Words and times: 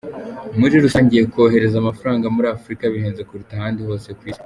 Muri 0.59 0.75
rusange 0.83 1.15
kohereza 1.33 1.75
amafaranga 1.79 2.25
muri 2.35 2.47
Afurika 2.55 2.83
bihenze 2.93 3.21
kuruta 3.27 3.53
ahandi 3.55 3.81
hose 3.87 4.09
ku 4.17 4.23
Isi. 4.29 4.39